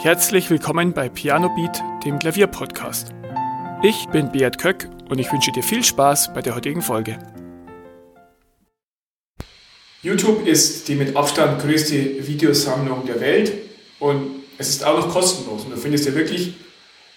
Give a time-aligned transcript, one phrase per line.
[0.00, 3.08] Herzlich willkommen bei Piano Beat, dem Klavierpodcast.
[3.82, 7.18] Ich bin Beat Köck und ich wünsche dir viel Spaß bei der heutigen Folge.
[10.04, 13.52] YouTube ist die mit Abstand größte Videosammlung der Welt
[13.98, 15.64] und es ist auch noch kostenlos.
[15.64, 16.54] Und du findest ja wirklich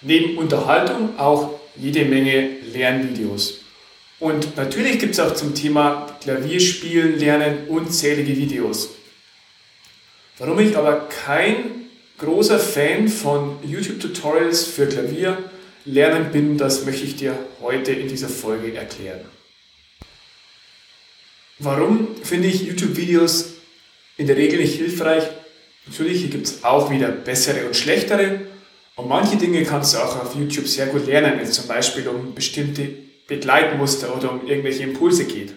[0.01, 3.59] neben Unterhaltung auch jede Menge Lernvideos.
[4.19, 8.89] Und natürlich gibt es auch zum Thema Klavierspielen lernen unzählige Videos.
[10.39, 11.80] Warum ich aber kein
[12.21, 15.37] großer Fan von YouTube-Tutorials für Klavier
[15.85, 19.21] lernen bin, das möchte ich dir heute in dieser Folge erklären.
[21.57, 23.53] Warum finde ich YouTube-Videos
[24.17, 25.23] in der Regel nicht hilfreich?
[25.87, 28.41] Natürlich, gibt es auch wieder bessere und schlechtere.
[28.95, 32.07] Und manche Dinge kannst du auch auf YouTube sehr gut lernen, wenn es zum Beispiel
[32.07, 32.87] um bestimmte
[33.27, 35.53] Begleitmuster oder um irgendwelche Impulse geht.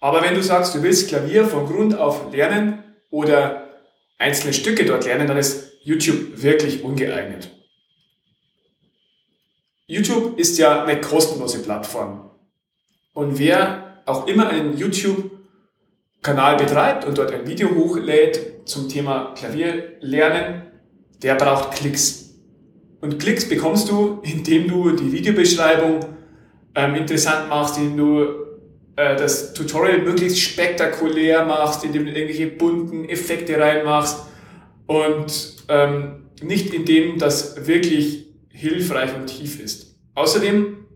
[0.00, 3.68] Aber wenn du sagst, du willst Klavier von Grund auf lernen oder
[4.18, 7.50] einzelne Stücke dort lernen, dann ist YouTube wirklich ungeeignet.
[9.86, 12.30] YouTube ist ja eine kostenlose Plattform.
[13.12, 20.62] Und wer auch immer einen YouTube-Kanal betreibt und dort ein Video hochlädt zum Thema Klavierlernen,
[21.22, 22.30] der braucht Klicks.
[23.00, 26.00] Und Klicks bekommst du, indem du die Videobeschreibung
[26.74, 28.22] ähm, interessant machst, indem du
[28.96, 34.26] äh, das Tutorial möglichst spektakulär machst, indem du irgendwelche bunten Effekte reinmachst
[34.86, 39.98] und ähm, nicht indem das wirklich hilfreich und tief ist.
[40.14, 40.86] Außerdem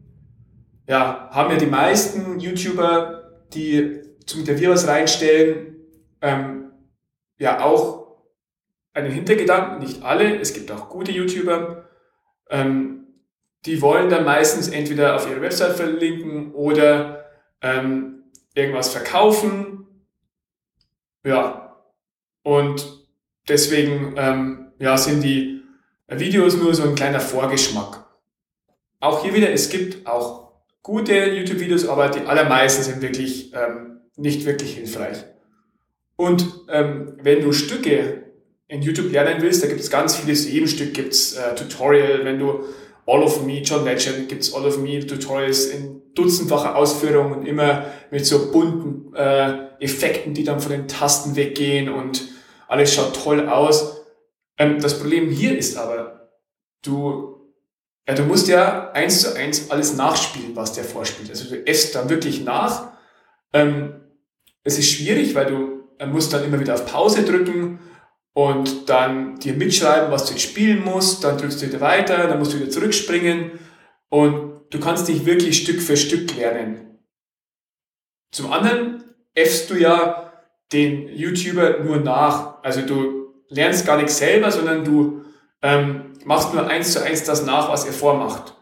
[0.87, 5.77] ja, haben ja die meisten YouTuber, die zum Klavier was reinstellen,
[6.21, 6.73] ähm,
[7.39, 8.19] ja auch
[8.93, 11.89] einen Hintergedanken, nicht alle, es gibt auch gute YouTuber,
[12.51, 13.07] ähm,
[13.65, 17.25] die wollen dann meistens entweder auf ihre Website verlinken oder
[17.63, 19.87] ähm, irgendwas verkaufen.
[21.25, 21.83] Ja,
[22.43, 23.07] und
[23.49, 25.63] deswegen ähm, ja, sind die
[26.09, 28.07] Videos nur so ein kleiner Vorgeschmack.
[29.01, 34.45] Auch hier wieder, es gibt auch gute YouTube-Videos, aber die allermeisten sind wirklich ähm, nicht
[34.47, 35.25] wirklich hilfreich.
[36.17, 38.25] Und ähm, wenn du Stücke
[38.69, 41.55] in YouTube lernen willst, da gibt es ganz viele, zu jedem Stück gibt es äh,
[41.55, 42.61] Tutorial, wenn du
[43.07, 47.47] All of Me, John Legend, gibt es All of Me Tutorials in dutzendfacher Ausführung und
[47.47, 52.29] immer mit so bunten äh, Effekten, die dann von den Tasten weggehen und
[52.67, 54.06] alles schaut toll aus.
[54.59, 56.31] Ähm, das Problem hier ist aber,
[56.83, 57.53] du,
[58.09, 61.31] ja, du musst ja eins zu eins alles nachspielen, was der vorspielt.
[61.31, 62.93] Also du esst dann wirklich nach.
[63.53, 64.01] Ähm,
[64.65, 67.79] es ist schwierig, weil du äh, musst dann immer wieder auf Pause drücken
[68.35, 72.39] und dann dir mitschreiben, was du jetzt spielen musst, dann drückst du wieder weiter, dann
[72.39, 73.53] musst du wieder zurückspringen
[74.09, 76.99] und du kannst dich wirklich Stück für Stück lernen.
[78.33, 80.33] Zum anderen äffst du ja
[80.73, 82.63] den YouTuber nur nach.
[82.63, 83.16] Also du
[83.49, 85.25] lernst gar nichts selber, sondern du
[85.63, 88.55] ähm, machst nur eins zu eins das nach, was er vormacht.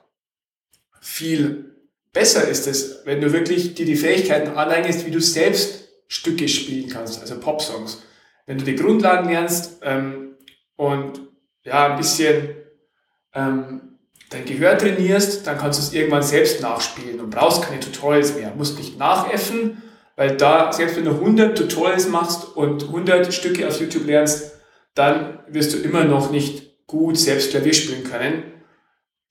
[1.00, 1.76] Viel
[2.12, 6.88] besser ist es, wenn du wirklich dir die Fähigkeiten aneignest, wie du selbst Stücke spielen
[6.88, 8.02] kannst, also Popsongs
[8.46, 10.36] wenn du die Grundlagen lernst ähm,
[10.76, 11.20] und
[11.64, 12.56] ja, ein bisschen
[13.34, 13.98] ähm,
[14.30, 18.52] dein Gehör trainierst, dann kannst du es irgendwann selbst nachspielen und brauchst keine Tutorials mehr.
[18.54, 19.82] Musst nicht nachäffen,
[20.16, 24.53] weil da, selbst wenn du 100 Tutorials machst und 100 Stücke auf YouTube lernst,
[24.94, 28.44] dann wirst du immer noch nicht gut selbst Klavier spielen können.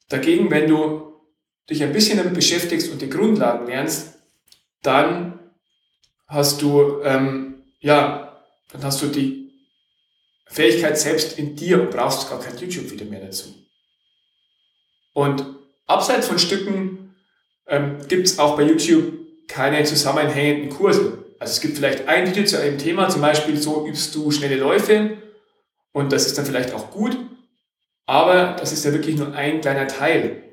[0.09, 1.13] Dagegen, wenn du
[1.69, 4.19] dich ein bisschen damit beschäftigst und die Grundlagen lernst,
[4.81, 5.39] dann
[6.27, 8.23] hast du ähm, ja
[8.73, 9.51] dann hast du die
[10.47, 13.53] Fähigkeit selbst in dir und brauchst gar kein YouTube-Video mehr dazu.
[15.13, 15.45] Und
[15.85, 17.15] abseits von Stücken
[17.67, 19.13] ähm, gibt es auch bei YouTube
[19.47, 21.23] keine zusammenhängenden Kurse.
[21.39, 24.57] Also es gibt vielleicht ein Video zu einem Thema, zum Beispiel so übst du schnelle
[24.57, 25.17] Läufe
[25.93, 27.17] und das ist dann vielleicht auch gut,
[28.05, 30.43] aber das ist ja wirklich nur ein kleiner Teil.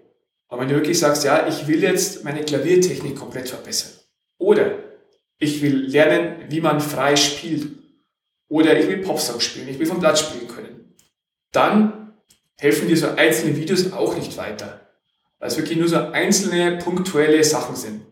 [0.49, 3.93] Aber wenn du wirklich sagst, ja, ich will jetzt meine Klaviertechnik komplett verbessern
[4.39, 4.79] oder
[5.39, 7.69] ich will lernen, wie man frei spielt
[8.49, 10.95] oder ich will Popsong spielen, ich will vom Blatt spielen können.
[11.53, 12.15] Dann
[12.59, 14.81] helfen dir so einzelne Videos auch nicht weiter,
[15.39, 18.03] weil es wirklich nur so einzelne punktuelle Sachen sind.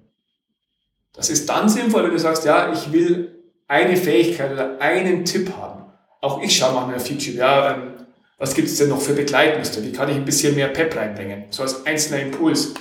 [1.12, 5.52] Das ist dann sinnvoll, wenn du sagst, ja, ich will eine Fähigkeit oder einen Tipp
[5.56, 5.77] haben.
[6.20, 8.06] Auch ich schaue manchmal auf YouTube, ja, ähm,
[8.38, 9.82] was gibt es denn noch für Begleitmuster?
[9.82, 11.46] Wie kann ich ein bisschen mehr Pep reinbringen?
[11.50, 12.74] So als einzelner Impuls.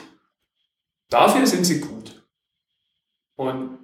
[1.10, 2.24] Dafür sind sie gut.
[3.36, 3.80] Und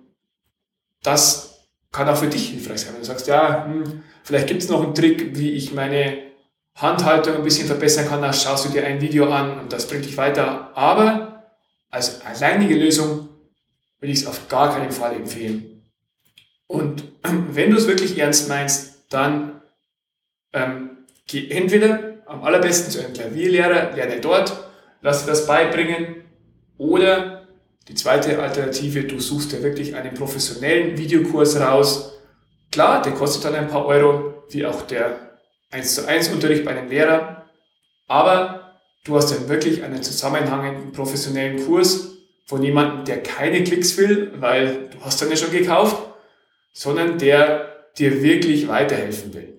[1.02, 2.94] das kann auch für dich hilfreich sein.
[2.94, 6.32] Wenn du sagst, ja, hm, vielleicht gibt es noch einen Trick, wie ich meine
[6.76, 10.06] Handhaltung ein bisschen verbessern kann, dann schaust du dir ein Video an und das bringt
[10.06, 10.76] dich weiter.
[10.76, 11.54] Aber
[11.90, 13.30] als alleinige Lösung
[14.00, 15.84] würde ich es auf gar keinen Fall empfehlen.
[16.68, 19.62] Und wenn du es wirklich ernst meinst, dann
[20.54, 24.54] ähm, geh entweder am allerbesten zu einem Klavierlehrer, lerne dort,
[25.02, 26.24] lass dir das beibringen.
[26.78, 27.48] Oder
[27.88, 32.14] die zweite Alternative, du suchst dir wirklich einen professionellen Videokurs raus.
[32.72, 35.38] Klar, der kostet dann ein paar Euro, wie auch der
[35.72, 37.46] 1 zu 1 Unterricht bei einem Lehrer.
[38.08, 42.10] Aber du hast dann wirklich einen zusammenhängenden professionellen Kurs
[42.46, 45.98] von jemandem, der keine Klicks will, weil du hast dann ja schon gekauft,
[46.72, 49.54] sondern der dir wirklich weiterhelfen will.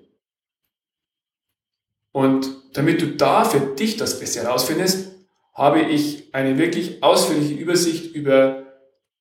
[2.12, 5.12] Und damit du da für dich das Beste herausfindest,
[5.52, 8.64] habe ich eine wirklich ausführliche Übersicht über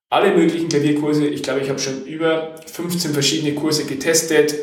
[0.10, 1.26] alle möglichen Klavierkurse.
[1.28, 4.56] Ich glaube, ich habe schon über 15 verschiedene Kurse getestet,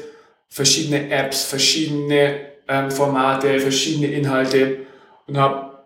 [0.49, 4.87] verschiedene Apps, verschiedene ähm, Formate, verschiedene Inhalte
[5.27, 5.85] und habe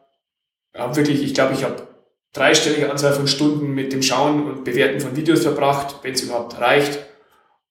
[0.74, 1.86] hab wirklich, ich glaube, ich habe
[2.34, 6.58] dreistellige Anzahl von Stunden mit dem Schauen und Bewerten von Videos verbracht, wenn es überhaupt
[6.60, 6.98] reicht.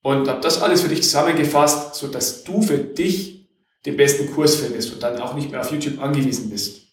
[0.03, 3.50] Und habe das alles für dich zusammengefasst, so dass du für dich
[3.85, 6.83] den besten Kurs findest und dann auch nicht mehr auf YouTube angewiesen bist.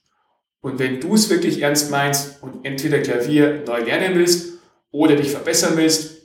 [0.61, 4.59] Und wenn du es wirklich ernst meinst und entweder Klavier neu lernen willst
[4.91, 6.23] oder dich verbessern willst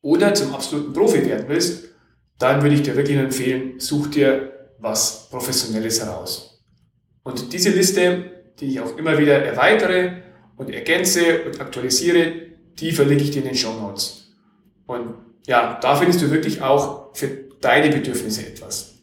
[0.00, 1.90] oder zum absoluten Profi werden willst,
[2.38, 6.64] dann würde ich dir wirklich empfehlen, such dir was Professionelles heraus.
[7.22, 8.30] Und diese Liste,
[8.60, 10.22] die ich auch immer wieder erweitere
[10.56, 12.32] und ergänze und aktualisiere,
[12.78, 14.28] die verlinke ich dir in den Show Notes.
[14.86, 17.28] Und ja, da findest du wirklich auch für
[17.60, 18.94] deine Bedürfnisse etwas.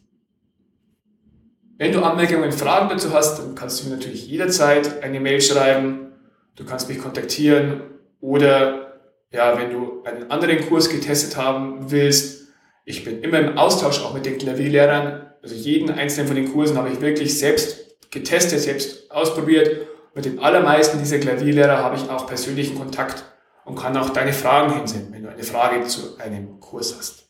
[1.76, 5.40] Wenn du Anmerkungen und Fragen dazu hast, dann kannst du mir natürlich jederzeit eine Mail
[5.40, 6.12] schreiben.
[6.54, 7.80] Du kannst mich kontaktieren
[8.20, 9.00] oder
[9.32, 12.44] ja, wenn du einen anderen Kurs getestet haben willst,
[12.84, 15.26] ich bin immer im Austausch auch mit den Klavierlehrern.
[15.42, 19.86] Also jeden einzelnen von den Kursen habe ich wirklich selbst getestet, selbst ausprobiert.
[20.14, 23.24] Mit den allermeisten dieser Klavierlehrer habe ich auch persönlichen Kontakt
[23.64, 27.28] und kann auch deine Fragen hinsenden, wenn du eine Frage zu einem Kurs hast.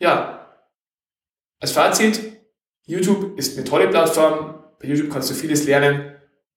[0.00, 0.38] Ja,
[1.60, 2.20] als Fazit,
[2.86, 4.62] YouTube ist eine tolle Plattform.
[4.80, 6.14] Bei YouTube kannst du vieles lernen,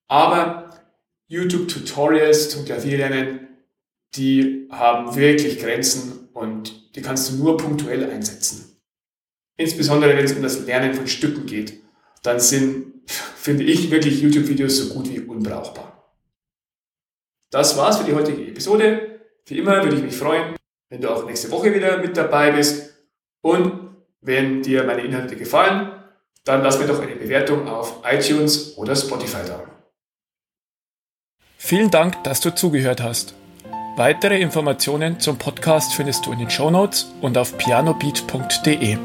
[0.07, 0.69] aber
[1.28, 3.48] YouTube-Tutorials zum Klavierlernen,
[4.16, 8.77] die haben wirklich Grenzen und die kannst du nur punktuell einsetzen.
[9.57, 11.81] Insbesondere wenn es um das Lernen von Stücken geht,
[12.22, 12.94] dann sind,
[13.36, 15.90] finde ich, wirklich YouTube-Videos so gut wie unbrauchbar.
[17.51, 19.19] Das war's für die heutige Episode.
[19.45, 20.56] Wie immer würde ich mich freuen,
[20.89, 22.94] wenn du auch nächste Woche wieder mit dabei bist.
[23.42, 25.92] Und wenn dir meine Inhalte gefallen,
[26.45, 29.63] dann lass mir doch eine Bewertung auf iTunes oder Spotify da.
[31.57, 33.36] Vielen Dank, dass du zugehört hast.
[33.98, 38.98] Weitere Informationen zum Podcast findest du in den Show Notes und auf pianobeat.de.